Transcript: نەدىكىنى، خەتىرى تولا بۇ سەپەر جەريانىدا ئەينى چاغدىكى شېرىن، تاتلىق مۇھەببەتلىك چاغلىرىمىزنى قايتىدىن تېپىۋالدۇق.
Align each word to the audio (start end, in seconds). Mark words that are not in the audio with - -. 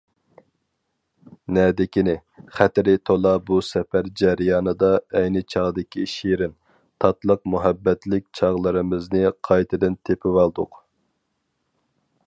نەدىكىنى، 1.57 2.15
خەتىرى 2.59 2.95
تولا 3.09 3.33
بۇ 3.49 3.59
سەپەر 3.67 4.09
جەريانىدا 4.21 4.89
ئەينى 5.21 5.45
چاغدىكى 5.55 6.07
شېرىن، 6.15 6.57
تاتلىق 7.05 7.45
مۇھەببەتلىك 7.55 8.27
چاغلىرىمىزنى 8.41 9.23
قايتىدىن 9.51 10.01
تېپىۋالدۇق. 10.11 10.83